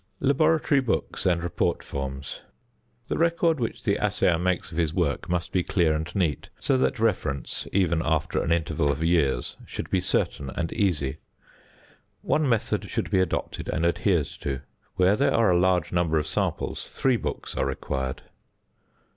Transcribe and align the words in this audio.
~Laboratory 0.19 0.81
Books 0.81 1.27
and 1.27 1.43
Report 1.43 1.83
Forms.~ 1.83 2.41
The 3.07 3.19
record 3.19 3.59
which 3.59 3.83
the 3.83 3.97
assayer 3.99 4.39
makes 4.39 4.71
of 4.71 4.79
his 4.79 4.95
work 4.95 5.29
must 5.29 5.51
be 5.51 5.61
clear 5.61 5.93
and 5.95 6.11
neat, 6.15 6.49
so 6.59 6.75
that 6.79 6.99
reference, 6.99 7.67
even 7.71 8.01
after 8.03 8.41
an 8.41 8.51
interval 8.51 8.89
of 8.91 9.03
years, 9.03 9.57
should 9.67 9.91
be 9.91 10.01
certain 10.01 10.49
and 10.55 10.73
easy. 10.73 11.17
One 12.23 12.49
method 12.49 12.89
should 12.89 13.11
be 13.11 13.19
adopted 13.19 13.69
and 13.69 13.85
adhered 13.85 14.25
to. 14.41 14.61
Where 14.95 15.15
there 15.15 15.35
are 15.35 15.51
a 15.51 15.59
large 15.59 15.91
number 15.91 16.17
of 16.17 16.25
samples, 16.25 16.89
three 16.89 17.15
books 17.17 17.55
are 17.55 17.67
required. 17.67 18.23